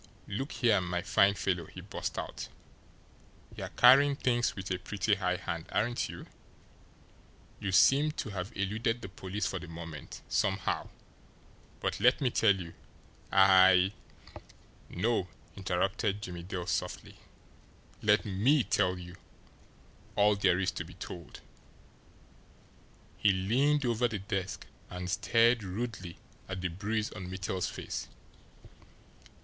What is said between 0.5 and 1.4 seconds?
here, my fine